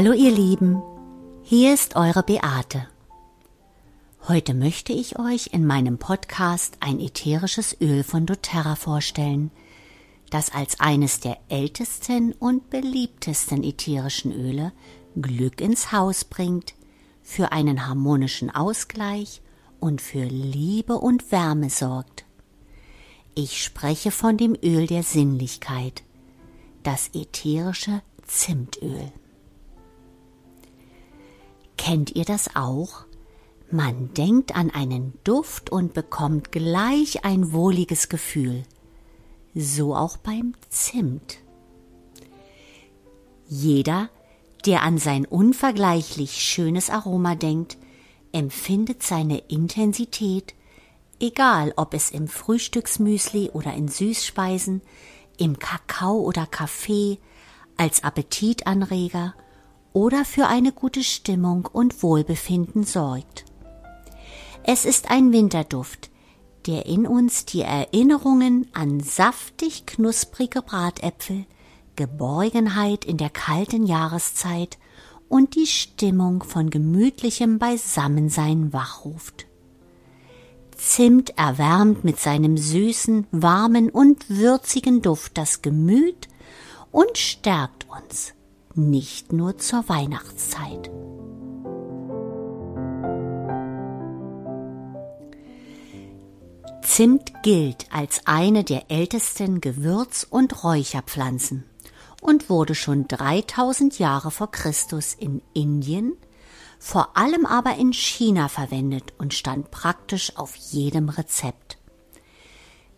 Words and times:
Hallo 0.00 0.12
ihr 0.12 0.30
Lieben, 0.30 0.80
hier 1.42 1.74
ist 1.74 1.96
eure 1.96 2.22
Beate. 2.22 2.86
Heute 4.28 4.54
möchte 4.54 4.92
ich 4.92 5.18
euch 5.18 5.48
in 5.52 5.66
meinem 5.66 5.98
Podcast 5.98 6.76
ein 6.78 7.00
ätherisches 7.00 7.76
Öl 7.80 8.04
von 8.04 8.24
doTERRA 8.24 8.76
vorstellen, 8.76 9.50
das 10.30 10.54
als 10.54 10.78
eines 10.78 11.18
der 11.18 11.36
ältesten 11.48 12.30
und 12.30 12.70
beliebtesten 12.70 13.64
ätherischen 13.64 14.30
Öle 14.30 14.70
Glück 15.20 15.60
ins 15.60 15.90
Haus 15.90 16.24
bringt, 16.24 16.74
für 17.24 17.50
einen 17.50 17.88
harmonischen 17.88 18.54
Ausgleich 18.54 19.42
und 19.80 20.00
für 20.00 20.26
Liebe 20.26 20.94
und 20.94 21.32
Wärme 21.32 21.70
sorgt. 21.70 22.24
Ich 23.34 23.64
spreche 23.64 24.12
von 24.12 24.36
dem 24.36 24.56
Öl 24.62 24.86
der 24.86 25.02
Sinnlichkeit, 25.02 26.04
das 26.84 27.10
ätherische 27.14 28.00
Zimtöl. 28.28 29.10
Kennt 31.78 32.14
ihr 32.14 32.26
das 32.26 32.54
auch? 32.54 33.06
Man 33.70 34.12
denkt 34.12 34.54
an 34.54 34.70
einen 34.70 35.14
Duft 35.24 35.70
und 35.70 35.94
bekommt 35.94 36.52
gleich 36.52 37.24
ein 37.24 37.52
wohliges 37.52 38.10
Gefühl. 38.10 38.64
So 39.54 39.94
auch 39.94 40.18
beim 40.18 40.52
Zimt. 40.68 41.38
Jeder, 43.46 44.10
der 44.66 44.82
an 44.82 44.98
sein 44.98 45.24
unvergleichlich 45.24 46.32
schönes 46.32 46.90
Aroma 46.90 47.34
denkt, 47.34 47.78
empfindet 48.32 49.02
seine 49.02 49.38
Intensität, 49.38 50.54
egal 51.20 51.72
ob 51.76 51.94
es 51.94 52.10
im 52.10 52.28
Frühstücksmüsli 52.28 53.50
oder 53.52 53.72
in 53.72 53.88
Süßspeisen, 53.88 54.82
im 55.38 55.58
Kakao 55.58 56.20
oder 56.20 56.46
Kaffee, 56.46 57.18
als 57.76 58.02
Appetitanreger 58.04 59.34
oder 59.92 60.24
für 60.24 60.46
eine 60.46 60.72
gute 60.72 61.02
Stimmung 61.02 61.66
und 61.72 62.02
Wohlbefinden 62.02 62.84
sorgt. 62.84 63.44
Es 64.64 64.84
ist 64.84 65.10
ein 65.10 65.32
Winterduft, 65.32 66.10
der 66.66 66.86
in 66.86 67.06
uns 67.06 67.46
die 67.46 67.62
Erinnerungen 67.62 68.68
an 68.74 69.00
saftig 69.00 69.86
knusprige 69.86 70.62
Bratäpfel, 70.62 71.46
Geborgenheit 71.96 73.04
in 73.04 73.16
der 73.16 73.30
kalten 73.30 73.86
Jahreszeit 73.86 74.78
und 75.28 75.54
die 75.54 75.66
Stimmung 75.66 76.42
von 76.42 76.70
gemütlichem 76.70 77.58
Beisammensein 77.58 78.72
wachruft. 78.72 79.46
Zimt 80.76 81.36
erwärmt 81.36 82.04
mit 82.04 82.20
seinem 82.20 82.56
süßen, 82.56 83.26
warmen 83.32 83.90
und 83.90 84.28
würzigen 84.30 85.02
Duft 85.02 85.36
das 85.36 85.60
Gemüt 85.60 86.28
und 86.92 87.18
stärkt 87.18 87.86
uns, 87.88 88.34
nicht 88.78 89.32
nur 89.32 89.58
zur 89.58 89.88
Weihnachtszeit. 89.88 90.90
Zimt 96.82 97.42
gilt 97.42 97.86
als 97.92 98.26
eine 98.26 98.64
der 98.64 98.90
ältesten 98.90 99.60
Gewürz- 99.60 100.26
und 100.28 100.64
Räucherpflanzen 100.64 101.64
und 102.20 102.50
wurde 102.50 102.74
schon 102.74 103.06
3000 103.06 103.98
Jahre 103.98 104.30
vor 104.30 104.50
Christus 104.50 105.14
in 105.14 105.42
Indien, 105.54 106.16
vor 106.78 107.16
allem 107.16 107.46
aber 107.46 107.76
in 107.76 107.92
China 107.92 108.48
verwendet 108.48 109.12
und 109.18 109.34
stand 109.34 109.70
praktisch 109.70 110.36
auf 110.36 110.54
jedem 110.56 111.08
Rezept. 111.08 111.78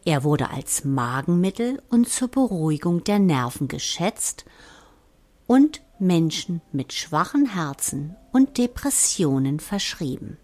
Er 0.05 0.25
wurde 0.25 0.51
als 0.51 0.85
Magenmittel 0.85 1.83
und 1.91 2.09
zur 2.09 2.29
Beruhigung 2.29 3.05
der 3.05 3.19
Nerven 3.19 3.69
geschätzt 3.69 4.45
und 5.51 5.83
Menschen 5.99 6.63
mit 6.71 6.93
schwachen 6.93 7.45
Herzen 7.45 8.15
und 8.31 8.57
Depressionen 8.57 9.59
verschrieben. 9.59 10.39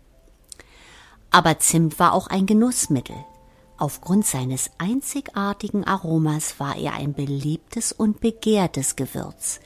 Aber 1.31 1.61
Zimt 1.61 2.01
war 2.01 2.13
auch 2.13 2.27
ein 2.27 2.47
Genussmittel. 2.47 3.15
Aufgrund 3.79 4.27
seines 4.27 4.69
einzigartigen 4.79 5.85
Aromas 5.85 6.59
war 6.59 6.77
er 6.77 6.95
ein 6.95 7.13
beliebtes 7.13 7.93
und 7.93 8.19
begehrtes 8.19 8.97
Gewürz, 8.97 9.61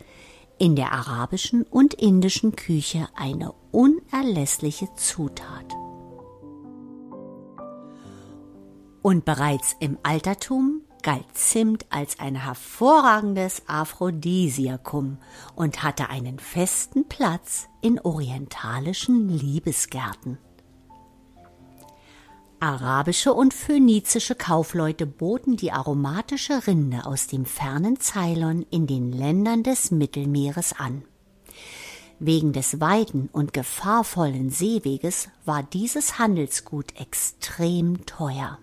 in 0.59 0.77
der 0.77 0.93
arabischen 0.93 1.63
und 1.63 1.95
indischen 1.95 2.55
Küche 2.55 3.09
eine 3.17 3.55
unerlässliche 3.73 4.89
Zutat. 4.97 5.75
Und 9.01 9.25
bereits 9.25 9.75
im 9.81 9.97
Altertum 10.03 10.83
galt 11.03 11.27
Zimt 11.35 11.87
als 11.91 12.19
ein 12.19 12.35
hervorragendes 12.35 13.63
Aphrodisiakum 13.67 15.19
und 15.55 15.83
hatte 15.83 16.11
einen 16.11 16.39
festen 16.39 17.09
Platz 17.09 17.69
in 17.81 17.99
orientalischen 18.01 19.29
Liebesgärten. 19.29 20.39
Arabische 22.63 23.33
und 23.33 23.55
phönizische 23.55 24.35
Kaufleute 24.35 25.07
boten 25.07 25.57
die 25.57 25.73
aromatische 25.73 26.67
Rinde 26.67 27.07
aus 27.07 27.27
dem 27.27 27.47
fernen 27.47 27.99
Ceylon 27.99 28.67
in 28.71 28.87
den 28.87 29.13
Ländern 29.13 29.63
des 29.63 29.91
Mittelmeeres 29.91 30.75
an. 30.79 31.03
Wegen 32.19 32.53
des 32.53 32.79
weiten 32.79 33.31
und 33.33 33.55
gefahrvollen 33.55 34.51
Seeweges 34.51 35.31
war 35.47 35.63
dieses 35.63 36.19
Handelsgut 36.19 37.01
extrem 37.01 38.05
teuer. 38.05 38.59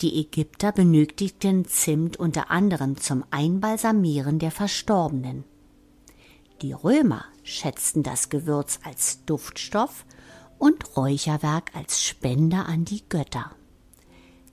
Die 0.00 0.18
Ägypter 0.18 0.72
benötigten 0.72 1.66
Zimt 1.66 2.16
unter 2.16 2.50
anderem 2.50 2.96
zum 2.96 3.22
Einbalsamieren 3.30 4.38
der 4.38 4.50
Verstorbenen. 4.50 5.44
Die 6.62 6.72
Römer 6.72 7.26
schätzten 7.42 8.02
das 8.02 8.30
Gewürz 8.30 8.80
als 8.82 9.26
Duftstoff 9.26 10.06
und 10.58 10.96
Räucherwerk 10.96 11.72
als 11.74 12.02
Spender 12.02 12.64
an 12.66 12.86
die 12.86 13.02
Götter. 13.10 13.50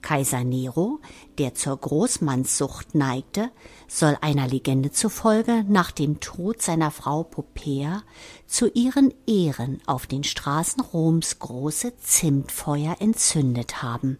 Kaiser 0.02 0.44
Nero, 0.44 1.00
der 1.38 1.54
zur 1.54 1.78
Großmannssucht 1.78 2.94
neigte, 2.94 3.50
soll 3.88 4.18
einer 4.20 4.48
Legende 4.48 4.92
zufolge 4.92 5.64
nach 5.66 5.92
dem 5.92 6.20
Tod 6.20 6.60
seiner 6.60 6.90
Frau 6.90 7.22
Popea 7.22 8.02
zu 8.46 8.68
ihren 8.68 9.14
Ehren 9.26 9.80
auf 9.86 10.06
den 10.06 10.24
Straßen 10.24 10.82
Roms 10.82 11.38
große 11.38 11.96
Zimtfeuer 11.96 12.96
entzündet 13.00 13.82
haben. 13.82 14.18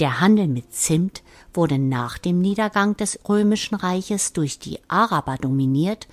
Der 0.00 0.20
Handel 0.20 0.48
mit 0.48 0.72
Zimt 0.72 1.22
wurde 1.54 1.78
nach 1.78 2.18
dem 2.18 2.40
Niedergang 2.40 2.96
des 2.96 3.18
römischen 3.28 3.74
Reiches 3.74 4.32
durch 4.32 4.58
die 4.58 4.80
Araber 4.88 5.36
dominiert 5.36 6.08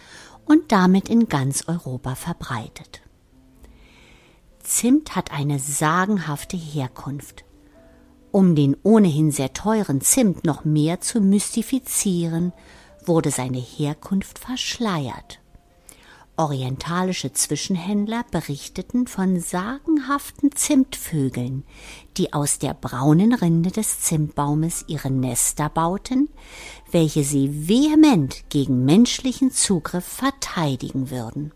und 0.45 0.71
damit 0.71 1.09
in 1.09 1.27
ganz 1.27 1.67
Europa 1.67 2.15
verbreitet. 2.15 3.01
Zimt 4.61 5.15
hat 5.15 5.31
eine 5.31 5.59
sagenhafte 5.59 6.57
Herkunft. 6.57 7.45
Um 8.31 8.55
den 8.55 8.77
ohnehin 8.83 9.31
sehr 9.31 9.53
teuren 9.53 10.01
Zimt 10.01 10.45
noch 10.45 10.65
mehr 10.65 11.01
zu 11.01 11.21
mystifizieren, 11.21 12.53
wurde 13.03 13.31
seine 13.31 13.57
Herkunft 13.57 14.37
verschleiert. 14.37 15.39
Orientalische 16.39 17.33
Zwischenhändler 17.33 18.23
berichteten 18.31 19.07
von 19.07 19.41
sagenhaften 19.41 20.55
Zimtvögeln, 20.55 21.65
die 22.15 22.31
aus 22.31 22.59
der 22.59 22.73
braunen 22.73 23.33
Rinde 23.33 23.71
des 23.71 23.99
Zimtbaumes 23.99 24.85
ihre 24.87 25.11
Nester 25.11 25.67
bauten, 25.67 26.29
welche 26.89 27.25
sie 27.25 27.67
vehement 27.67 28.45
gegen 28.47 28.85
menschlichen 28.85 29.51
Zugriff 29.51 30.05
verteidigen 30.05 31.09
würden. 31.09 31.51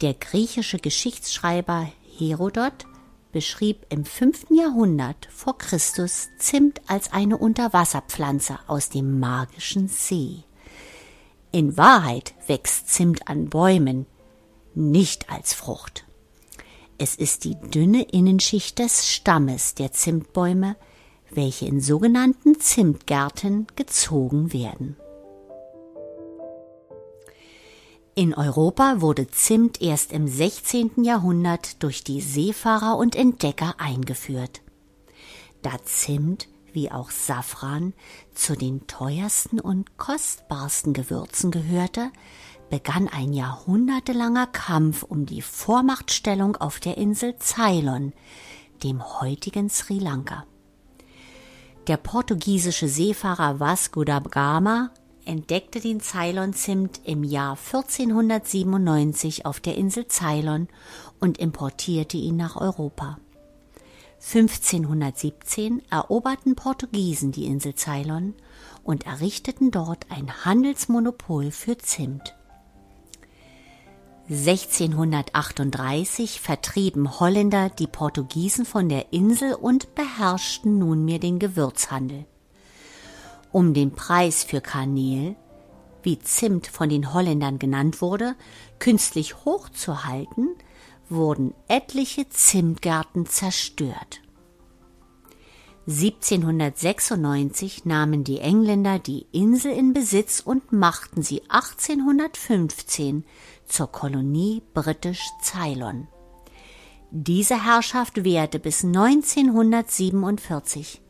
Der 0.00 0.14
griechische 0.14 0.78
Geschichtsschreiber 0.78 1.90
Herodot 2.16 2.86
beschrieb 3.32 3.86
im 3.88 4.04
5. 4.04 4.50
Jahrhundert 4.50 5.26
vor 5.32 5.58
Christus 5.58 6.28
Zimt 6.38 6.80
als 6.86 7.12
eine 7.12 7.38
Unterwasserpflanze 7.38 8.60
aus 8.68 8.88
dem 8.88 9.18
magischen 9.18 9.88
See. 9.88 10.44
In 11.54 11.76
Wahrheit 11.76 12.34
wächst 12.48 12.88
Zimt 12.88 13.28
an 13.28 13.48
Bäumen, 13.48 14.06
nicht 14.74 15.30
als 15.30 15.54
Frucht. 15.54 16.04
Es 16.98 17.14
ist 17.14 17.44
die 17.44 17.54
dünne 17.54 18.02
Innenschicht 18.02 18.80
des 18.80 19.06
Stammes 19.06 19.76
der 19.76 19.92
Zimtbäume, 19.92 20.74
welche 21.30 21.66
in 21.66 21.80
sogenannten 21.80 22.58
Zimtgärten 22.58 23.68
gezogen 23.76 24.52
werden. 24.52 24.96
In 28.16 28.34
Europa 28.34 29.00
wurde 29.00 29.28
Zimt 29.28 29.80
erst 29.80 30.12
im 30.12 30.26
16. 30.26 31.04
Jahrhundert 31.04 31.80
durch 31.84 32.02
die 32.02 32.20
Seefahrer 32.20 32.96
und 32.98 33.14
Entdecker 33.14 33.76
eingeführt. 33.78 34.60
Da 35.62 35.70
Zimt 35.84 36.48
wie 36.74 36.90
auch 36.90 37.10
Safran 37.10 37.94
zu 38.34 38.56
den 38.56 38.86
teuersten 38.86 39.60
und 39.60 39.96
kostbarsten 39.96 40.92
Gewürzen 40.92 41.50
gehörte, 41.50 42.10
begann 42.70 43.08
ein 43.08 43.32
jahrhundertelanger 43.32 44.46
Kampf 44.48 45.02
um 45.02 45.26
die 45.26 45.42
Vormachtstellung 45.42 46.56
auf 46.56 46.80
der 46.80 46.98
Insel 46.98 47.36
Ceylon, 47.38 48.12
dem 48.82 49.20
heutigen 49.20 49.70
Sri 49.70 49.98
Lanka. 49.98 50.44
Der 51.86 51.96
portugiesische 51.98 52.88
Seefahrer 52.88 53.60
Vasco 53.60 54.04
da 54.04 54.18
Gama 54.18 54.90
entdeckte 55.24 55.80
den 55.80 56.00
Ceylon-Zimt 56.00 57.00
im 57.04 57.24
Jahr 57.24 57.56
1497 57.56 59.46
auf 59.46 59.60
der 59.60 59.76
Insel 59.76 60.06
Ceylon 60.08 60.68
und 61.20 61.38
importierte 61.38 62.16
ihn 62.16 62.36
nach 62.36 62.56
Europa. 62.56 63.18
1517 64.20 65.82
eroberten 65.90 66.56
Portugiesen 66.56 67.32
die 67.32 67.46
Insel 67.46 67.74
Ceylon 67.74 68.34
und 68.82 69.06
errichteten 69.06 69.70
dort 69.70 70.10
ein 70.10 70.44
Handelsmonopol 70.44 71.50
für 71.50 71.78
Zimt. 71.78 72.34
1638 74.30 76.40
vertrieben 76.40 77.20
Holländer 77.20 77.68
die 77.68 77.86
Portugiesen 77.86 78.64
von 78.64 78.88
der 78.88 79.12
Insel 79.12 79.52
und 79.52 79.94
beherrschten 79.94 80.78
nunmehr 80.78 81.18
den 81.18 81.38
Gewürzhandel. 81.38 82.24
Um 83.52 83.74
den 83.74 83.90
Preis 83.90 84.42
für 84.42 84.62
Kanel, 84.62 85.36
wie 86.02 86.18
Zimt 86.18 86.66
von 86.66 86.88
den 86.88 87.12
Holländern 87.12 87.58
genannt 87.58 88.00
wurde, 88.00 88.34
künstlich 88.78 89.44
hochzuhalten, 89.44 90.56
wurden 91.08 91.54
etliche 91.68 92.28
Zimtgärten 92.28 93.26
zerstört. 93.26 94.20
1796 95.86 97.84
nahmen 97.84 98.24
die 98.24 98.38
Engländer 98.38 98.98
die 98.98 99.26
Insel 99.32 99.72
in 99.72 99.92
Besitz 99.92 100.40
und 100.40 100.72
machten 100.72 101.22
sie 101.22 101.42
1815 101.50 103.26
zur 103.66 103.92
Kolonie 103.92 104.62
britisch 104.72 105.20
Ceylon. 105.42 106.08
Diese 107.10 107.62
Herrschaft 107.62 108.24
währte 108.24 108.58
bis 108.58 108.82
1947. 108.82 111.02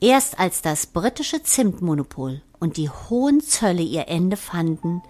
Erst 0.00 0.40
als 0.40 0.62
das 0.62 0.86
britische 0.86 1.44
Zimtmonopol 1.44 2.42
und 2.58 2.76
die 2.76 2.90
hohen 2.90 3.40
Zölle 3.40 3.82
ihr 3.82 4.08
Ende 4.08 4.36
fanden, 4.36 5.00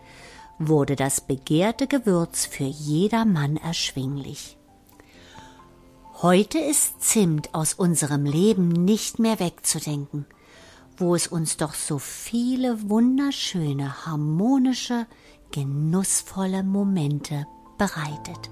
wurde 0.68 0.96
das 0.96 1.20
begehrte 1.20 1.86
Gewürz 1.86 2.46
für 2.46 2.64
jedermann 2.64 3.56
erschwinglich. 3.56 4.56
Heute 6.22 6.58
ist 6.58 7.02
Zimt 7.02 7.54
aus 7.54 7.74
unserem 7.74 8.24
Leben 8.24 8.68
nicht 8.68 9.18
mehr 9.18 9.40
wegzudenken, 9.40 10.26
wo 10.96 11.14
es 11.14 11.26
uns 11.26 11.56
doch 11.56 11.74
so 11.74 11.98
viele 11.98 12.88
wunderschöne, 12.88 14.06
harmonische, 14.06 15.06
genussvolle 15.50 16.62
Momente 16.62 17.46
bereitet. 17.76 18.50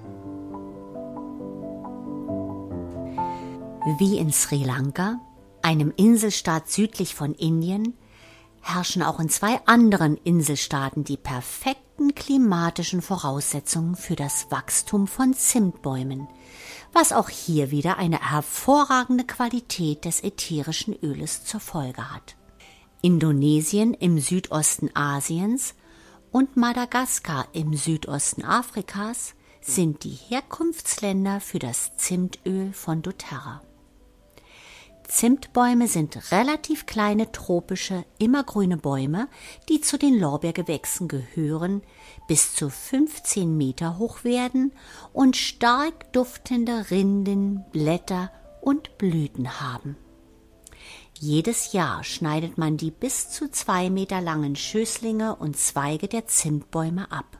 Wie 3.99 4.17
in 4.17 4.31
Sri 4.31 4.63
Lanka, 4.63 5.19
einem 5.61 5.93
Inselstaat 5.95 6.69
südlich 6.69 7.15
von 7.15 7.33
Indien, 7.33 7.93
herrschen 8.61 9.01
auch 9.01 9.19
in 9.19 9.29
zwei 9.29 9.59
anderen 9.65 10.17
Inselstaaten 10.17 11.03
die 11.03 11.17
perfekten 11.91 12.15
klimatischen 12.15 13.01
Voraussetzungen 13.01 13.95
für 13.95 14.15
das 14.15 14.47
Wachstum 14.49 15.07
von 15.07 15.33
Zimtbäumen– 15.33 16.27
was 16.93 17.13
auch 17.13 17.29
hier 17.29 17.71
wieder 17.71 17.97
eine 17.97 18.19
hervorragende 18.19 19.23
Qualität 19.23 20.03
des 20.03 20.21
ätherischen 20.25 20.93
Öles 21.01 21.45
zur 21.45 21.61
Folge 21.61 22.11
hat. 22.11 22.35
Indonesien 23.01 23.93
im 23.93 24.19
Südosten 24.19 24.89
Asiens 24.93 25.73
und 26.31 26.57
Madagaskar 26.57 27.47
im 27.53 27.77
Südosten 27.77 28.43
Afrikas 28.43 29.35
sind 29.61 30.03
die 30.03 30.17
Herkunftsländer 30.27 31.39
für 31.39 31.59
das 31.59 31.95
Zimtöl 31.95 32.73
von 32.73 33.01
doTERRA. 33.01 33.61
Zimtbäume 35.11 35.89
sind 35.89 36.31
relativ 36.31 36.85
kleine 36.85 37.33
tropische, 37.33 38.05
immergrüne 38.17 38.77
Bäume, 38.77 39.27
die 39.67 39.81
zu 39.81 39.99
den 39.99 40.17
Lorbeergewächsen 40.17 41.09
gehören, 41.09 41.81
bis 42.29 42.55
zu 42.55 42.69
15 42.69 43.57
Meter 43.57 43.97
hoch 43.97 44.23
werden 44.23 44.71
und 45.11 45.35
stark 45.35 46.13
duftende 46.13 46.89
Rinden, 46.91 47.65
Blätter 47.73 48.31
und 48.61 48.97
Blüten 48.97 49.59
haben. 49.59 49.97
Jedes 51.19 51.73
Jahr 51.73 52.05
schneidet 52.05 52.57
man 52.57 52.77
die 52.77 52.89
bis 52.89 53.29
zu 53.31 53.51
zwei 53.51 53.89
Meter 53.89 54.21
langen 54.21 54.55
Schößlinge 54.55 55.35
und 55.35 55.57
Zweige 55.57 56.07
der 56.07 56.25
Zimtbäume 56.27 57.11
ab. 57.11 57.37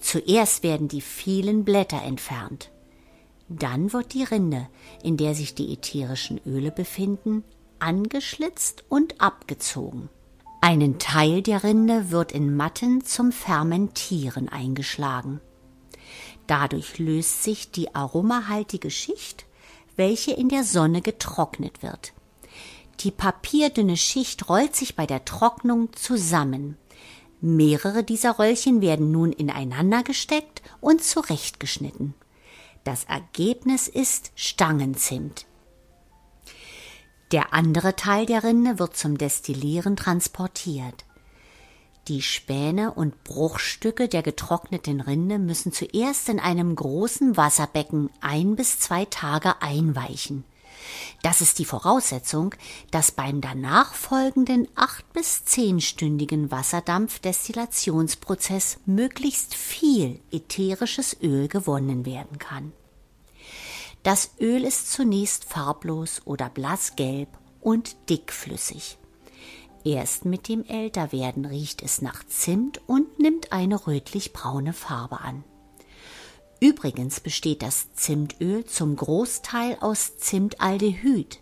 Zuerst 0.00 0.62
werden 0.62 0.86
die 0.86 1.00
vielen 1.00 1.64
Blätter 1.64 2.00
entfernt. 2.00 2.70
Dann 3.52 3.92
wird 3.92 4.14
die 4.14 4.22
Rinde, 4.22 4.68
in 5.02 5.16
der 5.16 5.34
sich 5.34 5.56
die 5.56 5.72
ätherischen 5.72 6.40
Öle 6.46 6.70
befinden, 6.70 7.42
angeschlitzt 7.80 8.84
und 8.88 9.20
abgezogen. 9.20 10.08
Einen 10.60 11.00
Teil 11.00 11.42
der 11.42 11.64
Rinde 11.64 12.12
wird 12.12 12.30
in 12.30 12.54
Matten 12.54 13.04
zum 13.04 13.32
Fermentieren 13.32 14.48
eingeschlagen. 14.48 15.40
Dadurch 16.46 17.00
löst 17.00 17.42
sich 17.42 17.72
die 17.72 17.92
aromahaltige 17.92 18.90
Schicht, 18.90 19.46
welche 19.96 20.30
in 20.30 20.48
der 20.48 20.62
Sonne 20.62 21.02
getrocknet 21.02 21.82
wird. 21.82 22.12
Die 23.00 23.10
papierdünne 23.10 23.96
Schicht 23.96 24.48
rollt 24.48 24.76
sich 24.76 24.94
bei 24.94 25.06
der 25.06 25.24
Trocknung 25.24 25.92
zusammen. 25.94 26.76
Mehrere 27.40 28.04
dieser 28.04 28.38
Röllchen 28.38 28.80
werden 28.80 29.10
nun 29.10 29.32
ineinander 29.32 30.04
gesteckt 30.04 30.62
und 30.80 31.02
zurechtgeschnitten. 31.02 32.14
Das 32.84 33.04
Ergebnis 33.04 33.88
ist 33.88 34.32
Stangenzimt. 34.34 35.46
Der 37.30 37.52
andere 37.52 37.94
Teil 37.94 38.26
der 38.26 38.42
Rinde 38.42 38.78
wird 38.78 38.96
zum 38.96 39.18
Destillieren 39.18 39.96
transportiert. 39.96 41.04
Die 42.08 42.22
Späne 42.22 42.92
und 42.92 43.22
Bruchstücke 43.22 44.08
der 44.08 44.22
getrockneten 44.22 45.00
Rinde 45.00 45.38
müssen 45.38 45.72
zuerst 45.72 46.28
in 46.28 46.40
einem 46.40 46.74
großen 46.74 47.36
Wasserbecken 47.36 48.10
ein 48.20 48.56
bis 48.56 48.80
zwei 48.80 49.04
Tage 49.04 49.60
einweichen. 49.62 50.44
Das 51.22 51.42
ist 51.42 51.58
die 51.58 51.66
Voraussetzung, 51.66 52.54
dass 52.90 53.12
beim 53.12 53.40
danach 53.40 53.94
folgenden 53.94 54.68
acht 54.74 55.10
bis 55.12 55.44
zehnstündigen 55.44 56.50
Wasserdampfdestillationsprozess 56.50 58.78
möglichst 58.86 59.54
viel 59.54 60.18
ätherisches 60.32 61.16
Öl 61.22 61.46
gewonnen 61.48 62.06
werden 62.06 62.38
kann. 62.38 62.72
Das 64.02 64.30
Öl 64.40 64.64
ist 64.64 64.90
zunächst 64.90 65.44
farblos 65.44 66.22
oder 66.24 66.48
blassgelb 66.48 67.28
und 67.60 68.08
dickflüssig. 68.08 68.96
Erst 69.84 70.24
mit 70.24 70.48
dem 70.48 70.64
Älterwerden 70.64 71.44
riecht 71.44 71.82
es 71.82 72.00
nach 72.00 72.24
Zimt 72.26 72.80
und 72.86 73.18
nimmt 73.18 73.52
eine 73.52 73.86
rötlich-braune 73.86 74.72
Farbe 74.72 75.20
an. 75.20 75.44
Übrigens 76.60 77.20
besteht 77.20 77.62
das 77.62 77.92
Zimtöl 77.94 78.66
zum 78.66 78.94
Großteil 78.94 79.78
aus 79.80 80.18
Zimtaldehyd, 80.18 81.40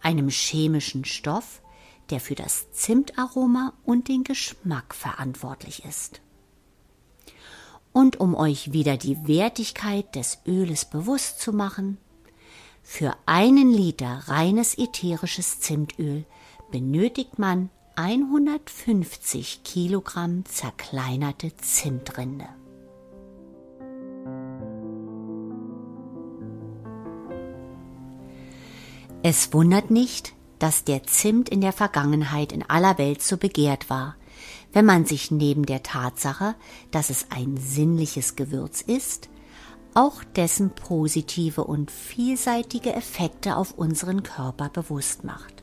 einem 0.00 0.28
chemischen 0.28 1.04
Stoff, 1.04 1.60
der 2.10 2.20
für 2.20 2.36
das 2.36 2.70
Zimtaroma 2.70 3.72
und 3.84 4.06
den 4.08 4.22
Geschmack 4.22 4.94
verantwortlich 4.94 5.84
ist. 5.84 6.20
Und 7.92 8.20
um 8.20 8.34
euch 8.34 8.72
wieder 8.72 8.96
die 8.96 9.26
Wertigkeit 9.26 10.14
des 10.14 10.38
Öles 10.46 10.84
bewusst 10.84 11.40
zu 11.40 11.52
machen, 11.52 11.98
für 12.82 13.16
einen 13.26 13.72
Liter 13.72 14.22
reines 14.26 14.76
ätherisches 14.78 15.60
Zimtöl 15.60 16.24
benötigt 16.70 17.38
man 17.38 17.70
150 17.96 19.62
Kilogramm 19.64 20.44
zerkleinerte 20.46 21.56
Zimtrinde. 21.56 22.48
Es 29.24 29.52
wundert 29.52 29.92
nicht, 29.92 30.34
dass 30.58 30.82
der 30.82 31.04
Zimt 31.04 31.48
in 31.48 31.60
der 31.60 31.72
Vergangenheit 31.72 32.52
in 32.52 32.68
aller 32.68 32.98
Welt 32.98 33.22
so 33.22 33.36
begehrt 33.36 33.88
war, 33.88 34.16
wenn 34.72 34.84
man 34.84 35.06
sich 35.06 35.30
neben 35.30 35.64
der 35.64 35.84
Tatsache, 35.84 36.56
dass 36.90 37.08
es 37.08 37.26
ein 37.30 37.56
sinnliches 37.56 38.34
Gewürz 38.34 38.80
ist, 38.80 39.28
auch 39.94 40.24
dessen 40.24 40.70
positive 40.70 41.62
und 41.62 41.92
vielseitige 41.92 42.94
Effekte 42.94 43.56
auf 43.56 43.78
unseren 43.78 44.24
Körper 44.24 44.70
bewusst 44.70 45.22
macht. 45.22 45.62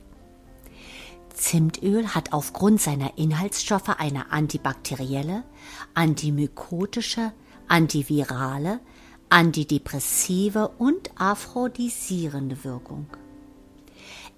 Zimtöl 1.33 2.15
hat 2.15 2.31
aufgrund 2.31 2.79
seiner 2.79 3.17
Inhaltsstoffe 3.17 3.89
eine 3.97 4.31
antibakterielle, 4.31 5.43
antimykotische, 5.95 7.33
antivirale, 7.67 8.79
antidepressive 9.29 10.69
und 10.77 11.11
aphrodisierende 11.19 12.63
Wirkung. 12.63 13.07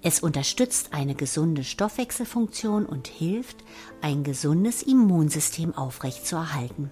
Es 0.04 0.18
unterstützt 0.18 0.88
eine 0.92 1.14
gesunde 1.14 1.62
Stoffwechselfunktion 1.62 2.86
und 2.86 3.06
hilft, 3.06 3.58
ein 4.00 4.24
gesundes 4.24 4.82
Immunsystem 4.82 5.74
aufrechtzuerhalten. 5.76 6.90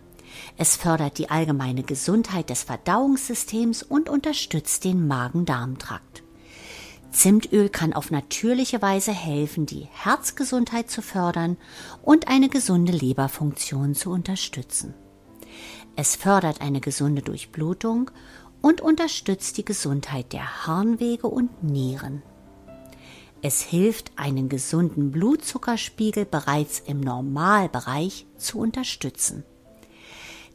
Es 0.57 0.77
fördert 0.77 1.19
die 1.19 1.29
allgemeine 1.29 1.83
Gesundheit 1.83 2.51
des 2.51 2.63
Verdauungssystems 2.63 3.83
und 3.83 4.09
unterstützt 4.09 4.85
den 4.85 5.09
Magen-Darm-Trakt. 5.09 6.23
Zimtöl 7.11 7.69
kann 7.69 7.93
auf 7.93 8.13
natürliche 8.13 8.81
Weise 8.81 9.13
helfen, 9.13 9.67
die 9.67 9.89
Herzgesundheit 9.91 10.89
zu 10.89 11.03
fördern 11.03 11.57
und 12.03 12.29
eine 12.29 12.49
gesunde 12.49 12.93
Leberfunktion 12.93 13.97
zu 13.97 14.11
unterstützen. 14.11 14.95
Es 15.97 16.15
fördert 16.15 16.61
eine 16.61 16.81
gesunde 16.81 17.23
Durchblutung 17.23 18.13
und 18.63 18.81
unterstützt 18.81 19.57
die 19.57 19.65
Gesundheit 19.65 20.33
der 20.33 20.69
Harnwege 20.69 21.27
und 21.27 21.65
Nieren. 21.65 22.23
Es 23.43 23.63
hilft, 23.63 24.13
einen 24.17 24.49
gesunden 24.49 25.11
Blutzuckerspiegel 25.11 26.27
bereits 26.27 26.81
im 26.81 27.01
Normalbereich 27.01 28.27
zu 28.37 28.59
unterstützen. 28.59 29.45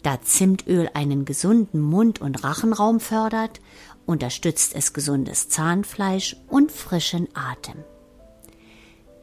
Da 0.03 0.21
Zimtöl 0.21 0.89
einen 0.93 1.25
gesunden 1.25 1.81
Mund- 1.81 2.21
und 2.21 2.43
Rachenraum 2.43 2.99
fördert, 2.99 3.59
unterstützt 4.05 4.75
es 4.75 4.93
gesundes 4.93 5.49
Zahnfleisch 5.49 6.35
und 6.47 6.71
frischen 6.71 7.27
Atem. 7.33 7.83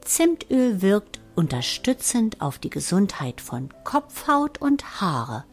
Zimtöl 0.00 0.83
wirkt 0.83 1.21
unterstützend 1.37 2.40
auf 2.40 2.59
die 2.59 2.71
Gesundheit 2.71 3.40
von 3.40 3.69
Kopfhaut 3.85 4.61
und 4.61 5.00
Haare 5.00 5.45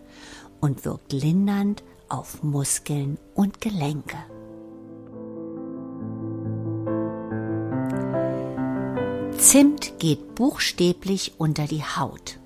und 0.59 0.83
wirkt 0.83 1.13
lindernd 1.13 1.83
auf 2.09 2.41
Muskeln 2.41 3.19
und 3.35 3.61
Gelenke. 3.61 4.17
Zimt 9.39 9.99
geht 9.99 10.35
buchstäblich 10.35 11.35
unter 11.37 11.65
die 11.65 11.81
Haut. 11.81 12.39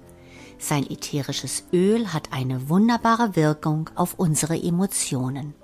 Sein 0.59 0.87
ätherisches 0.87 1.63
Öl 1.73 2.13
hat 2.13 2.31
eine 2.31 2.69
wunderbare 2.69 3.35
Wirkung 3.35 3.89
auf 3.95 4.13
unsere 4.19 4.55
Emotionen. 4.55 5.55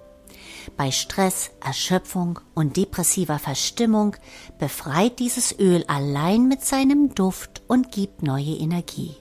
Bei 0.76 0.90
Stress, 0.90 1.52
Erschöpfung 1.64 2.40
und 2.56 2.78
depressiver 2.78 3.38
Verstimmung 3.38 4.16
befreit 4.58 5.20
dieses 5.20 5.58
Öl 5.60 5.86
allein 5.88 6.48
mit 6.48 6.66
seinem 6.66 7.14
Duft 7.14 7.62
und 7.68 7.92
gibt 7.92 8.24
neue 8.24 8.56
Energie. 8.56 9.16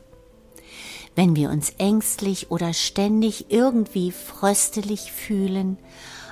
Wenn 1.15 1.37
wir 1.37 1.51
uns 1.51 1.75
ängstlich 1.77 2.51
oder 2.51 2.73
ständig 2.73 3.51
irgendwie 3.51 4.13
fröstelig 4.13 5.13
fühlen, 5.13 5.77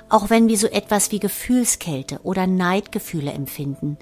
auch 0.08 0.30
wenn 0.30 0.48
wir 0.48 0.56
so 0.56 0.68
etwas 0.68 1.10
wie 1.10 1.18
Gefühlskälte 1.18 2.20
oder 2.22 2.46
Neidgefühle 2.46 3.32
empfinden, 3.32 3.98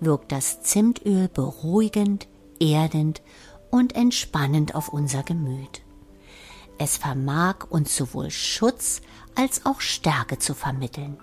wirkt 0.00 0.32
das 0.32 0.62
Zimtöl 0.62 1.28
beruhigend, 1.28 2.28
erdend 2.60 3.22
und 3.70 3.94
entspannend 3.94 4.74
auf 4.74 4.88
unser 4.88 5.22
Gemüt. 5.22 5.82
Es 6.78 6.96
vermag 6.96 7.66
uns 7.70 7.96
sowohl 7.96 8.30
Schutz 8.30 9.00
als 9.34 9.66
auch 9.66 9.80
Stärke 9.80 10.38
zu 10.38 10.54
vermitteln. 10.54 11.18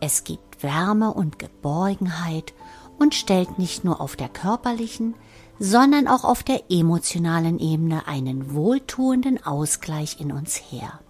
Es 0.00 0.24
gibt 0.24 0.62
Wärme 0.62 1.12
und 1.12 1.38
Geborgenheit 1.38 2.54
und 2.98 3.14
stellt 3.14 3.58
nicht 3.58 3.84
nur 3.84 4.00
auf 4.00 4.16
der 4.16 4.28
körperlichen, 4.28 5.14
sondern 5.58 6.06
auch 6.06 6.24
auf 6.24 6.42
der 6.44 6.70
emotionalen 6.70 7.58
Ebene 7.58 8.06
einen 8.06 8.54
wohltuenden 8.54 9.44
Ausgleich 9.44 10.20
in 10.20 10.30
uns 10.30 10.56
her. 10.56 11.00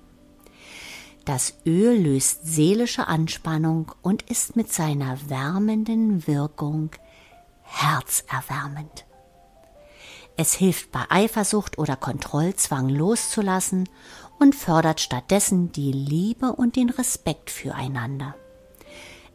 Das 1.28 1.52
Öl 1.66 2.00
löst 2.00 2.46
seelische 2.46 3.06
Anspannung 3.06 3.92
und 4.00 4.22
ist 4.30 4.56
mit 4.56 4.72
seiner 4.72 5.18
wärmenden 5.28 6.26
Wirkung 6.26 6.88
herzerwärmend. 7.64 9.04
Es 10.38 10.54
hilft 10.54 10.90
bei 10.90 11.04
Eifersucht 11.10 11.76
oder 11.76 11.96
Kontrollzwang 11.96 12.88
loszulassen 12.88 13.90
und 14.38 14.54
fördert 14.54 15.02
stattdessen 15.02 15.70
die 15.70 15.92
Liebe 15.92 16.54
und 16.54 16.76
den 16.76 16.88
Respekt 16.88 17.50
füreinander. 17.50 18.34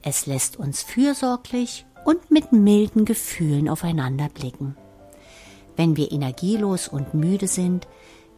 Es 0.02 0.26
lässt 0.26 0.58
uns 0.58 0.82
fürsorglich 0.82 1.86
und 2.06 2.32
mit 2.32 2.52
milden 2.54 3.06
Gefühlen 3.06 3.70
aufeinander 3.70 4.30
blicken. 4.30 4.76
Wenn 5.76 5.96
wir 5.96 6.12
energielos 6.12 6.88
und 6.88 7.14
müde 7.14 7.48
sind, 7.48 7.88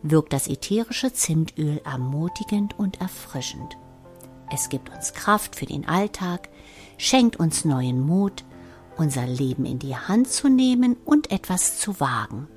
wirkt 0.04 0.34
das 0.34 0.48
ätherische 0.48 1.14
Zimtöl 1.14 1.82
ermutigend 1.84 2.78
und 2.78 3.02
erfrischend. 3.02 3.78
Es 4.52 4.70
gibt 4.70 4.90
uns 4.90 5.14
Kraft 5.14 5.56
für 5.56 5.66
den 5.66 5.88
Alltag, 5.88 6.50
schenkt 6.98 7.38
uns 7.38 7.66
neuen 7.66 8.00
Mut, 8.00 8.44
unser 8.98 9.26
Leben 9.26 9.66
in 9.66 9.80
die 9.80 9.96
Hand 9.96 10.30
zu 10.30 10.50
nehmen 10.50 10.96
und 11.06 11.32
etwas 11.32 11.80
zu 11.80 12.00
wagen. 12.00 12.48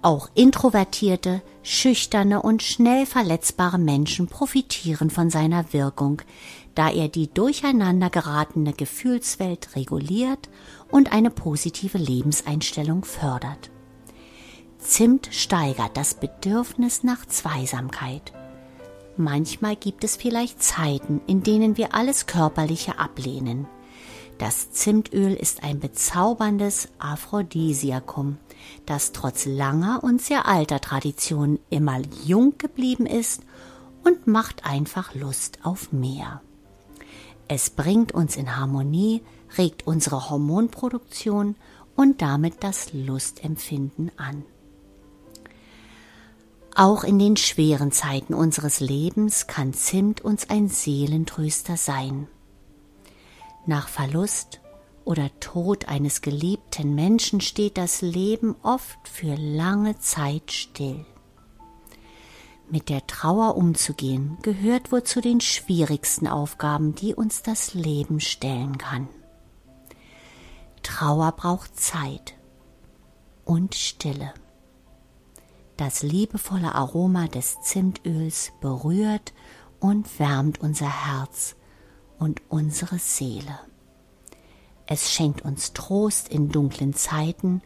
Auch 0.00 0.28
introvertierte, 0.34 1.42
schüchterne 1.62 2.42
und 2.42 2.62
schnell 2.62 3.06
verletzbare 3.06 3.78
Menschen 3.78 4.26
profitieren 4.26 5.10
von 5.10 5.30
seiner 5.30 5.72
Wirkung, 5.72 6.22
da 6.74 6.90
er 6.90 7.08
die 7.08 7.32
durcheinander 7.32 8.10
geratene 8.10 8.72
Gefühlswelt 8.72 9.76
reguliert 9.76 10.48
und 10.90 11.12
eine 11.12 11.30
positive 11.30 11.98
Lebenseinstellung 11.98 13.04
fördert. 13.04 13.71
Zimt 14.82 15.28
steigert 15.30 15.96
das 15.96 16.14
Bedürfnis 16.14 17.04
nach 17.04 17.24
Zweisamkeit. 17.26 18.32
Manchmal 19.16 19.76
gibt 19.76 20.02
es 20.02 20.16
vielleicht 20.16 20.62
Zeiten, 20.62 21.20
in 21.28 21.42
denen 21.44 21.76
wir 21.76 21.94
alles 21.94 22.26
Körperliche 22.26 22.98
ablehnen. 22.98 23.66
Das 24.38 24.72
Zimtöl 24.72 25.34
ist 25.34 25.62
ein 25.62 25.78
bezauberndes 25.78 26.88
Aphrodisiakum, 26.98 28.38
das 28.84 29.12
trotz 29.12 29.46
langer 29.46 30.02
und 30.02 30.20
sehr 30.20 30.48
alter 30.48 30.80
Tradition 30.80 31.60
immer 31.70 32.00
jung 32.24 32.58
geblieben 32.58 33.06
ist 33.06 33.42
und 34.02 34.26
macht 34.26 34.66
einfach 34.66 35.14
Lust 35.14 35.60
auf 35.62 35.92
mehr. 35.92 36.42
Es 37.46 37.70
bringt 37.70 38.12
uns 38.12 38.36
in 38.36 38.56
Harmonie, 38.56 39.22
regt 39.56 39.86
unsere 39.86 40.28
Hormonproduktion 40.28 41.54
und 41.94 42.20
damit 42.20 42.64
das 42.64 42.92
Lustempfinden 42.92 44.10
an. 44.16 44.44
Auch 46.74 47.04
in 47.04 47.18
den 47.18 47.36
schweren 47.36 47.92
Zeiten 47.92 48.32
unseres 48.32 48.80
Lebens 48.80 49.46
kann 49.46 49.74
Zimt 49.74 50.22
uns 50.22 50.48
ein 50.48 50.68
Seelentröster 50.68 51.76
sein. 51.76 52.28
Nach 53.66 53.88
Verlust 53.88 54.60
oder 55.04 55.28
Tod 55.40 55.88
eines 55.88 56.22
geliebten 56.22 56.94
Menschen 56.94 57.40
steht 57.40 57.76
das 57.76 58.00
Leben 58.00 58.56
oft 58.62 59.06
für 59.06 59.34
lange 59.34 59.98
Zeit 59.98 60.50
still. 60.50 61.04
Mit 62.70 62.88
der 62.88 63.06
Trauer 63.06 63.56
umzugehen 63.56 64.38
gehört 64.40 64.92
wohl 64.92 65.02
zu 65.02 65.20
den 65.20 65.42
schwierigsten 65.42 66.26
Aufgaben, 66.26 66.94
die 66.94 67.14
uns 67.14 67.42
das 67.42 67.74
Leben 67.74 68.18
stellen 68.18 68.78
kann. 68.78 69.08
Trauer 70.82 71.32
braucht 71.32 71.78
Zeit 71.78 72.34
und 73.44 73.74
Stille. 73.74 74.32
Das 75.76 76.02
liebevolle 76.02 76.74
Aroma 76.74 77.28
des 77.28 77.60
Zimtöls 77.62 78.52
berührt 78.60 79.32
und 79.80 80.18
wärmt 80.18 80.60
unser 80.60 81.06
Herz 81.06 81.56
und 82.18 82.42
unsere 82.48 82.98
Seele. 82.98 83.58
Es 84.86 85.12
schenkt 85.12 85.42
uns 85.42 85.72
Trost 85.72 86.28
in 86.28 86.50
dunklen 86.50 86.92
Zeiten 86.92 87.62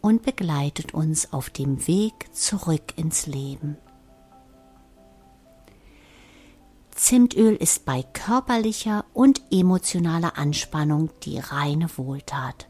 und 0.00 0.22
begleitet 0.22 0.94
uns 0.94 1.32
auf 1.32 1.50
dem 1.50 1.86
Weg 1.86 2.34
zurück 2.34 2.94
ins 2.96 3.26
Leben. 3.26 3.76
Zimtöl 6.92 7.54
ist 7.54 7.84
bei 7.84 8.02
körperlicher 8.02 9.04
und 9.12 9.42
emotionaler 9.52 10.36
Anspannung 10.36 11.10
die 11.22 11.38
reine 11.38 11.88
Wohltat. 11.96 12.68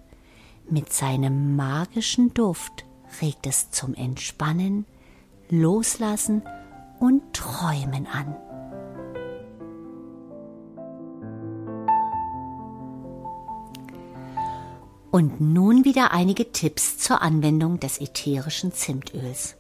Mit 0.68 0.92
seinem 0.92 1.57
magischen 1.57 2.35
Duft 2.35 2.85
regt 3.20 3.46
es 3.46 3.70
zum 3.70 3.94
Entspannen, 3.94 4.86
Loslassen 5.50 6.42
und 6.98 7.22
Träumen 7.32 8.06
an. 8.06 8.36
Und 15.10 15.40
nun 15.40 15.84
wieder 15.84 16.12
einige 16.12 16.52
Tipps 16.52 16.98
zur 16.98 17.22
Anwendung 17.22 17.80
des 17.80 18.00
ätherischen 18.00 18.72
Zimtöls. 18.72 19.56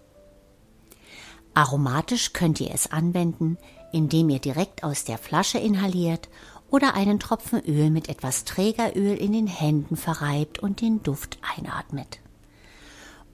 Aromatisch 1.54 2.32
könnt 2.32 2.60
ihr 2.60 2.72
es 2.72 2.92
anwenden, 2.92 3.56
indem 3.92 4.28
ihr 4.28 4.38
direkt 4.38 4.84
aus 4.84 5.04
der 5.04 5.18
Flasche 5.18 5.58
inhaliert 5.58 6.28
oder 6.70 6.94
einen 6.94 7.18
Tropfen 7.18 7.60
Öl 7.64 7.90
mit 7.90 8.08
etwas 8.08 8.44
Trägeröl 8.44 9.16
in 9.16 9.32
den 9.32 9.46
Händen 9.46 9.96
verreibt 9.96 10.58
und 10.58 10.80
den 10.82 11.02
Duft 11.02 11.38
einatmet. 11.56 12.20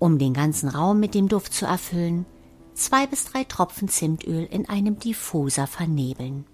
Um 0.05 0.19
den 0.19 0.35
ganzen 0.35 0.69
Raum 0.69 1.01
mit 1.01 1.15
dem 1.15 1.29
Duft 1.29 1.55
zu 1.55 1.65
erfüllen, 1.65 2.27
zwei 2.75 3.07
bis 3.07 3.25
drei 3.25 3.43
Tropfen 3.45 3.89
Zimtöl 3.89 4.45
in 4.45 4.69
einem 4.69 4.99
Diffuser 4.99 5.67
vernebeln. 5.67 6.45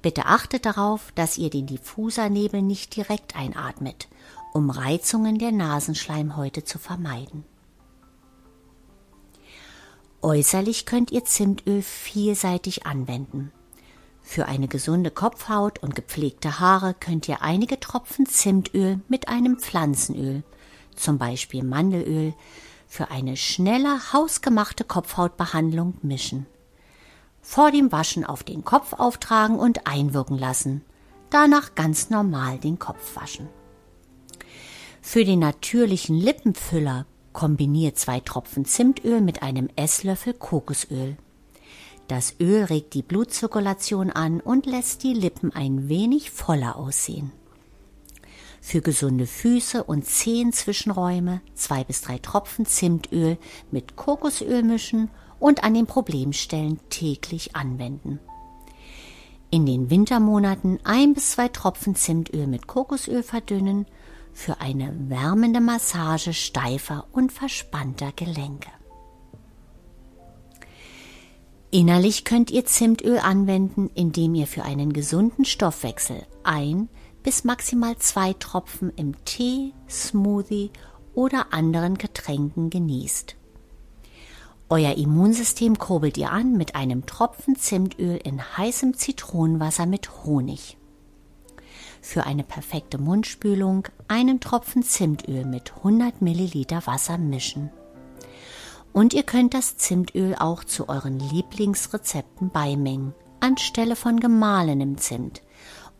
Bitte 0.00 0.26
achtet 0.26 0.64
darauf, 0.64 1.10
dass 1.16 1.38
ihr 1.38 1.50
den 1.50 1.66
Diffusernebel 1.66 2.62
nicht 2.62 2.94
direkt 2.94 3.34
einatmet 3.34 4.06
um 4.52 4.70
Reizungen 4.70 5.38
der 5.38 5.50
Nasenschleimhäute 5.50 6.62
zu 6.62 6.78
vermeiden. 6.78 7.44
Äußerlich 10.20 10.86
könnt 10.86 11.10
ihr 11.10 11.24
Zimtöl 11.24 11.82
vielseitig 11.82 12.86
anwenden. 12.86 13.50
Für 14.20 14.46
eine 14.46 14.68
gesunde 14.68 15.10
Kopfhaut 15.10 15.82
und 15.82 15.96
gepflegte 15.96 16.60
Haare 16.60 16.94
könnt 16.94 17.26
ihr 17.26 17.42
einige 17.42 17.80
Tropfen 17.80 18.26
Zimtöl 18.26 19.00
mit 19.08 19.26
einem 19.26 19.58
Pflanzenöl, 19.58 20.44
zum 20.96 21.18
Beispiel 21.18 21.64
Mandelöl, 21.64 22.34
für 22.86 23.10
eine 23.10 23.36
schnelle 23.36 24.12
hausgemachte 24.12 24.84
Kopfhautbehandlung 24.84 25.94
mischen. 26.02 26.46
Vor 27.40 27.70
dem 27.70 27.90
Waschen 27.90 28.24
auf 28.24 28.44
den 28.44 28.64
Kopf 28.64 28.92
auftragen 28.92 29.58
und 29.58 29.86
einwirken 29.86 30.38
lassen. 30.38 30.82
Danach 31.30 31.74
ganz 31.74 32.10
normal 32.10 32.58
den 32.58 32.78
Kopf 32.78 33.16
waschen. 33.16 33.48
Für 35.00 35.24
den 35.24 35.40
natürlichen 35.40 36.16
Lippenfüller 36.16 37.06
kombiniert 37.32 37.98
zwei 37.98 38.20
Tropfen 38.20 38.64
Zimtöl 38.64 39.20
mit 39.20 39.42
einem 39.42 39.68
Esslöffel 39.74 40.34
Kokosöl. 40.34 41.16
Das 42.08 42.34
Öl 42.40 42.64
regt 42.64 42.94
die 42.94 43.02
Blutzirkulation 43.02 44.10
an 44.10 44.40
und 44.40 44.66
lässt 44.66 45.02
die 45.02 45.14
Lippen 45.14 45.52
ein 45.52 45.88
wenig 45.88 46.30
voller 46.30 46.76
aussehen. 46.76 47.32
Für 48.64 48.80
gesunde 48.80 49.26
Füße 49.26 49.82
und 49.82 50.06
Zehenzwischenräume 50.06 51.42
zwei 51.52 51.82
bis 51.82 52.00
drei 52.00 52.18
Tropfen 52.18 52.64
Zimtöl 52.64 53.36
mit 53.72 53.96
Kokosöl 53.96 54.62
mischen 54.62 55.10
und 55.40 55.64
an 55.64 55.74
den 55.74 55.86
Problemstellen 55.86 56.78
täglich 56.88 57.56
anwenden. 57.56 58.20
In 59.50 59.66
den 59.66 59.90
Wintermonaten 59.90 60.78
ein 60.84 61.12
bis 61.12 61.32
zwei 61.32 61.48
Tropfen 61.48 61.96
Zimtöl 61.96 62.46
mit 62.46 62.68
Kokosöl 62.68 63.24
verdünnen 63.24 63.84
für 64.32 64.60
eine 64.60 64.94
wärmende 65.08 65.60
Massage 65.60 66.32
steifer 66.32 67.08
und 67.10 67.32
verspannter 67.32 68.12
Gelenke. 68.14 68.70
Innerlich 71.72 72.24
könnt 72.24 72.52
ihr 72.52 72.64
Zimtöl 72.64 73.18
anwenden, 73.18 73.90
indem 73.94 74.36
ihr 74.36 74.46
für 74.46 74.62
einen 74.62 74.92
gesunden 74.92 75.44
Stoffwechsel 75.44 76.22
ein 76.44 76.88
bis 77.22 77.44
maximal 77.44 77.96
zwei 77.98 78.32
Tropfen 78.34 78.92
im 78.96 79.24
Tee, 79.24 79.72
Smoothie 79.88 80.70
oder 81.14 81.52
anderen 81.52 81.98
Getränken 81.98 82.70
genießt. 82.70 83.36
Euer 84.68 84.96
Immunsystem 84.96 85.78
kurbelt 85.78 86.16
ihr 86.16 86.30
an 86.30 86.56
mit 86.56 86.74
einem 86.74 87.04
Tropfen 87.04 87.56
Zimtöl 87.56 88.16
in 88.16 88.40
heißem 88.56 88.94
Zitronenwasser 88.94 89.84
mit 89.84 90.24
Honig. 90.24 90.78
Für 92.00 92.24
eine 92.24 92.42
perfekte 92.42 92.98
Mundspülung 92.98 93.88
einen 94.08 94.40
Tropfen 94.40 94.82
Zimtöl 94.82 95.44
mit 95.44 95.76
100 95.76 96.22
Milliliter 96.22 96.86
Wasser 96.86 97.18
mischen. 97.18 97.70
Und 98.92 99.14
ihr 99.14 99.22
könnt 99.22 99.54
das 99.54 99.76
Zimtöl 99.76 100.34
auch 100.38 100.64
zu 100.64 100.88
euren 100.88 101.18
Lieblingsrezepten 101.18 102.50
beimengen, 102.50 103.14
anstelle 103.40 103.94
von 103.94 104.20
gemahlenem 104.20 104.96
Zimt, 104.98 105.42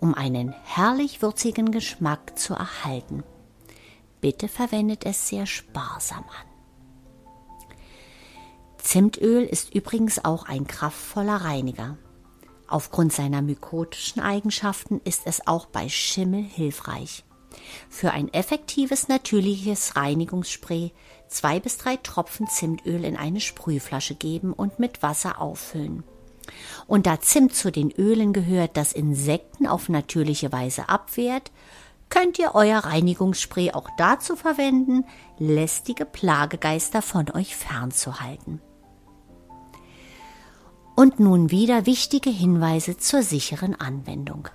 um 0.03 0.15
einen 0.15 0.53
herrlich 0.65 1.23
würzigen 1.23 1.71
Geschmack 1.71 2.37
zu 2.37 2.55
erhalten. 2.55 3.23
Bitte 4.21 4.49
verwendet 4.49 5.07
es 5.07 5.29
sehr 5.29 5.47
sparsam 5.47 6.25
an. 6.25 7.77
Zimtöl 8.79 9.45
ist 9.45 9.73
übrigens 9.73 10.25
auch 10.25 10.49
ein 10.49 10.67
kraftvoller 10.67 11.37
Reiniger. 11.37 11.97
Aufgrund 12.67 13.13
seiner 13.13 13.43
mykotischen 13.43 14.21
Eigenschaften 14.21 15.01
ist 15.05 15.23
es 15.27 15.47
auch 15.47 15.67
bei 15.67 15.89
Schimmel 15.89 16.43
hilfreich. 16.43 17.25
Für 17.89 18.11
ein 18.11 18.33
effektives 18.33 19.07
natürliches 19.07 19.95
Reinigungsspray 19.95 20.93
zwei 21.29 21.61
bis 21.61 21.79
drei 21.79 21.97
Tropfen 21.97 22.49
Zimtöl 22.49 23.05
in 23.05 23.17
eine 23.17 23.41
Sprühflasche 23.41 24.17
geben 24.17 24.53
und 24.53 24.81
mit 24.81 25.01
Wasser 25.01 25.41
auffüllen. 25.41 26.03
Und 26.87 27.07
da 27.07 27.21
Zimt 27.21 27.55
zu 27.55 27.71
den 27.71 27.91
Ölen 27.91 28.33
gehört, 28.33 28.77
das 28.77 28.93
Insekten 28.93 29.67
auf 29.67 29.89
natürliche 29.89 30.53
Weise 30.53 30.89
abwehrt, 30.89 31.51
könnt 32.09 32.39
ihr 32.39 32.55
euer 32.55 32.81
Reinigungsspray 32.81 33.73
auch 33.73 33.89
dazu 33.97 34.37
verwenden, 34.37 35.05
lästige 35.39 36.05
Plagegeister 36.05 37.01
von 37.01 37.31
euch 37.31 37.57
fernzuhalten. 37.57 38.61
Und 40.95 41.21
nun 41.21 41.51
wieder 41.51 41.87
wichtige 41.87 42.29
Hinweise 42.29 42.99
zur 42.99 43.23
sicheren 43.23 43.75
Anwendung. 43.75 44.49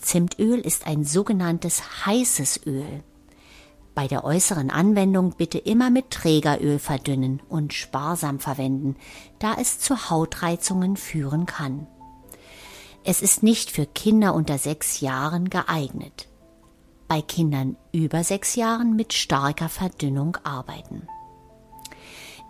Zimtöl 0.00 0.58
ist 0.58 0.86
ein 0.86 1.04
sogenanntes 1.04 2.06
heißes 2.06 2.66
Öl. 2.66 3.04
Bei 3.94 4.08
der 4.08 4.24
äußeren 4.24 4.70
Anwendung 4.70 5.34
bitte 5.36 5.58
immer 5.58 5.90
mit 5.90 6.10
Trägeröl 6.10 6.78
verdünnen 6.78 7.42
und 7.48 7.74
sparsam 7.74 8.40
verwenden, 8.40 8.96
da 9.38 9.54
es 9.60 9.78
zu 9.78 10.08
Hautreizungen 10.10 10.96
führen 10.96 11.44
kann. 11.44 11.86
Es 13.04 13.20
ist 13.20 13.42
nicht 13.42 13.70
für 13.70 13.84
Kinder 13.84 14.34
unter 14.34 14.58
sechs 14.58 15.00
Jahren 15.00 15.50
geeignet. 15.50 16.28
Bei 17.08 17.20
Kindern 17.20 17.76
über 17.92 18.24
sechs 18.24 18.54
Jahren 18.54 18.96
mit 18.96 19.12
starker 19.12 19.68
Verdünnung 19.68 20.38
arbeiten. 20.44 21.06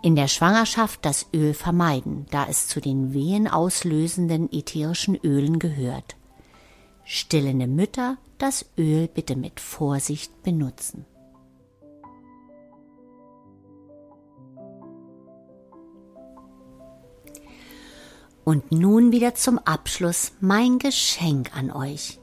In 0.01 0.15
der 0.15 0.27
Schwangerschaft 0.27 1.05
das 1.05 1.27
Öl 1.33 1.53
vermeiden, 1.53 2.25
da 2.29 2.45
es 2.45 2.67
zu 2.67 2.79
den 2.79 3.13
wehenauslösenden 3.13 4.51
ätherischen 4.51 5.15
Ölen 5.15 5.59
gehört. 5.59 6.15
Stillende 7.03 7.67
Mütter 7.67 8.17
das 8.37 8.65
Öl 8.77 9.07
bitte 9.07 9.35
mit 9.35 9.59
Vorsicht 9.59 10.43
benutzen. 10.43 11.05
Und 18.43 18.71
nun 18.71 19.11
wieder 19.11 19.35
zum 19.35 19.57
Abschluss 19.59 20.33
mein 20.41 20.79
Geschenk 20.79 21.55
an 21.55 21.71
euch. 21.71 22.19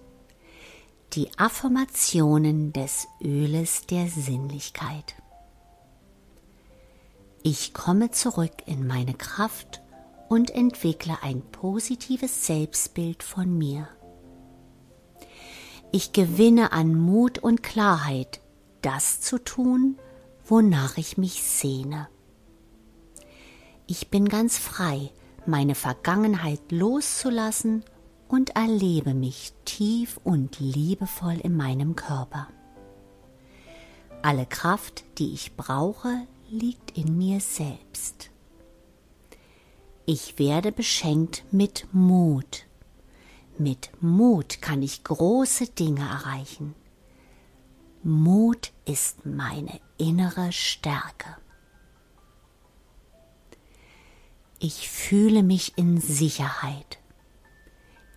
Die 1.14 1.30
Affirmationen 1.38 2.72
des 2.72 3.09
Öles 3.20 3.87
der 3.87 4.06
Sinnlichkeit. 4.09 5.14
Ich 7.42 7.72
komme 7.72 8.11
zurück 8.11 8.52
in 8.66 8.87
meine 8.87 9.14
Kraft 9.14 9.80
und 10.28 10.50
entwickle 10.50 11.16
ein 11.22 11.40
positives 11.40 12.46
Selbstbild 12.46 13.22
von 13.22 13.56
mir. 13.56 13.88
Ich 15.90 16.12
gewinne 16.12 16.72
an 16.72 16.94
Mut 16.94 17.38
und 17.38 17.62
Klarheit, 17.62 18.40
das 18.83 19.20
zu 19.20 19.38
tun, 19.38 19.98
wonach 20.46 20.98
ich 20.98 21.16
mich 21.16 21.42
sehne. 21.42 22.09
Ich 23.87 24.09
bin 24.09 24.28
ganz 24.28 24.59
frei, 24.59 25.11
meine 25.46 25.74
Vergangenheit 25.74 26.70
loszulassen 26.70 27.85
und 28.29 28.50
erlebe 28.57 29.14
mich 29.14 29.53
tief 29.64 30.20
und 30.22 30.61
liebevoll 30.61 31.38
in 31.42 31.57
meinem 31.57 31.96
Körper. 31.96 32.48
Alle 34.22 34.46
Kraft, 34.46 35.05
die 35.18 35.33
ich 35.33 35.57
brauche, 35.57 36.26
liegt 36.50 36.96
in 36.96 37.16
mir 37.16 37.40
selbst. 37.40 38.31
Ich 40.07 40.38
werde 40.38 40.72
beschenkt 40.72 41.44
mit 41.50 41.87
Mut. 41.92 42.66
Mit 43.59 43.90
Mut 44.00 44.61
kann 44.61 44.83
ich 44.83 45.05
große 45.05 45.68
Dinge 45.68 46.00
erreichen. 46.00 46.74
Mut 48.03 48.72
ist 48.87 49.26
meine 49.26 49.81
innere 49.98 50.53
Stärke. 50.53 51.37
Ich 54.62 54.90
fühle 54.90 55.42
mich 55.42 55.79
in 55.79 55.99
Sicherheit. 56.03 56.99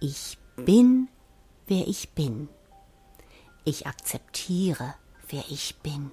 Ich 0.02 0.38
bin, 0.58 1.08
wer 1.68 1.88
ich 1.88 2.10
bin. 2.10 2.50
Ich 3.64 3.88
akzeptiere, 3.88 4.94
wer 5.30 5.46
ich 5.50 5.78
bin. 5.78 6.12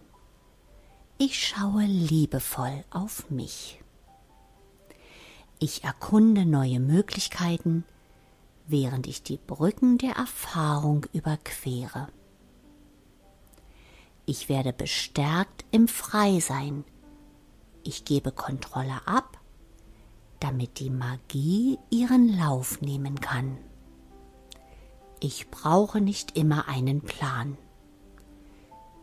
Ich 1.19 1.45
schaue 1.45 1.83
liebevoll 1.83 2.85
auf 2.91 3.29
mich. 3.29 3.83
Ich 5.59 5.83
erkunde 5.83 6.47
neue 6.47 6.79
Möglichkeiten, 6.79 7.85
während 8.69 9.09
ich 9.09 9.25
die 9.25 9.37
Brücken 9.37 9.99
der 9.99 10.13
Erfahrung 10.13 11.07
überquere. 11.13 12.07
Ich 14.27 14.49
werde 14.49 14.73
bestärkt 14.73 15.65
im 15.73 15.89
Freisein. 15.89 16.85
Ich 17.83 18.05
gebe 18.05 18.31
Kontrolle 18.31 19.01
ab, 19.07 19.40
damit 20.41 20.79
die 20.79 20.91
Magie 20.91 21.79
ihren 21.91 22.37
Lauf 22.37 22.81
nehmen 22.81 23.21
kann. 23.21 23.59
Ich 25.21 25.51
brauche 25.51 26.01
nicht 26.01 26.37
immer 26.37 26.67
einen 26.69 27.03
Plan. 27.03 27.59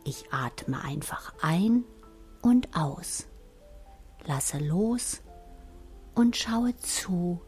Ich 0.04 0.34
atme 0.34 0.82
einfach 0.82 1.34
ein 1.42 1.84
und 2.42 2.76
aus. 2.76 3.28
Lasse 4.26 4.58
los 4.58 5.22
und 6.16 6.36
schaue 6.36 6.76
zu, 6.78 7.40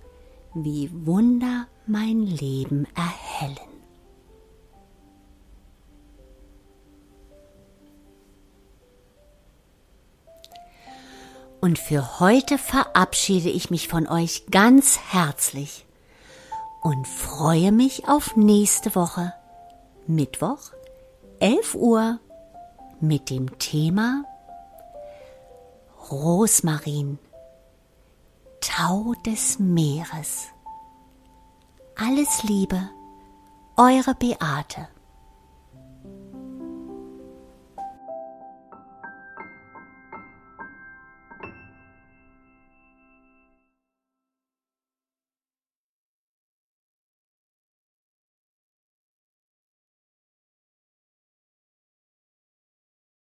wie 0.54 0.92
Wunder 1.06 1.68
mein 1.88 2.22
Leben 2.22 2.86
erhellen. 2.96 3.69
Und 11.62 11.78
für 11.78 12.20
heute 12.20 12.58
verabschiede 12.58 13.50
ich 13.50 13.70
mich 13.70 13.88
von 13.88 14.08
euch 14.08 14.46
ganz 14.50 14.98
herzlich 15.12 15.86
und 16.82 17.06
freue 17.08 17.72
mich 17.72 18.08
auf 18.08 18.38
nächste 18.38 18.96
Woche, 18.96 19.34
Mittwoch, 20.08 20.72
11 21.40 21.76
Uhr, 21.76 22.20
mit 23.02 23.30
dem 23.30 23.60
Thema 23.60 24.24
Rosmarin, 26.10 27.20
Tau 28.62 29.14
des 29.26 29.60
Meeres. 29.60 30.48
Alles 31.96 32.44
Liebe, 32.44 32.90
eure 33.76 34.16
Beate. 34.16 34.88